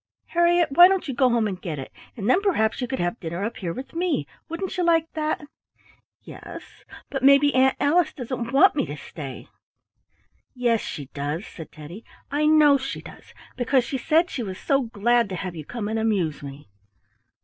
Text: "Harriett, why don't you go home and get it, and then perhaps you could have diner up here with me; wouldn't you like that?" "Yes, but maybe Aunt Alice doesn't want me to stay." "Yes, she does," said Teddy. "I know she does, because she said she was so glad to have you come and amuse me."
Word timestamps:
"Harriett, 0.29 0.71
why 0.71 0.87
don't 0.87 1.07
you 1.07 1.13
go 1.13 1.29
home 1.29 1.47
and 1.47 1.61
get 1.61 1.77
it, 1.77 1.91
and 2.17 2.27
then 2.27 2.41
perhaps 2.41 2.81
you 2.81 2.87
could 2.87 2.97
have 2.97 3.19
diner 3.19 3.43
up 3.45 3.57
here 3.57 3.71
with 3.71 3.93
me; 3.93 4.25
wouldn't 4.49 4.75
you 4.75 4.83
like 4.83 5.05
that?" 5.13 5.43
"Yes, 6.23 6.63
but 7.11 7.21
maybe 7.23 7.53
Aunt 7.53 7.75
Alice 7.79 8.11
doesn't 8.11 8.51
want 8.51 8.73
me 8.73 8.87
to 8.87 8.97
stay." 8.97 9.47
"Yes, 10.55 10.81
she 10.81 11.05
does," 11.13 11.45
said 11.45 11.71
Teddy. 11.71 12.03
"I 12.31 12.47
know 12.47 12.79
she 12.79 12.99
does, 12.99 13.35
because 13.55 13.83
she 13.83 13.99
said 13.99 14.31
she 14.31 14.41
was 14.41 14.57
so 14.57 14.81
glad 14.81 15.29
to 15.29 15.35
have 15.35 15.55
you 15.55 15.65
come 15.65 15.87
and 15.87 15.99
amuse 15.99 16.41
me." 16.41 16.67